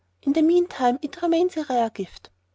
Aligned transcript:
In 0.23 0.33
the 0.33 0.41
meantime 0.41 0.97
it 1.03 1.21
remains 1.21 1.55
a 1.57 1.63
rare 1.63 1.91
gift." 1.91 2.31